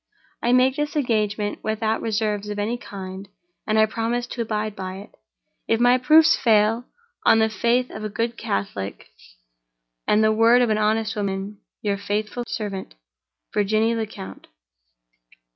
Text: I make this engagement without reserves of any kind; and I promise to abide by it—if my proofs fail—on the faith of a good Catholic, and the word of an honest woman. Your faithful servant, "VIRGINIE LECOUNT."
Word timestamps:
I 0.41 0.51
make 0.51 0.77
this 0.77 0.95
engagement 0.95 1.59
without 1.63 2.01
reserves 2.01 2.49
of 2.49 2.57
any 2.57 2.75
kind; 2.75 3.29
and 3.67 3.77
I 3.77 3.85
promise 3.85 4.25
to 4.25 4.41
abide 4.41 4.75
by 4.75 4.95
it—if 4.95 5.79
my 5.79 5.99
proofs 5.99 6.35
fail—on 6.35 7.37
the 7.37 7.49
faith 7.49 7.91
of 7.91 8.03
a 8.03 8.09
good 8.09 8.35
Catholic, 8.35 9.11
and 10.07 10.23
the 10.23 10.31
word 10.31 10.63
of 10.63 10.71
an 10.71 10.79
honest 10.79 11.15
woman. 11.15 11.59
Your 11.83 11.97
faithful 11.97 12.45
servant, 12.47 12.95
"VIRGINIE 13.53 13.93
LECOUNT." 13.95 14.47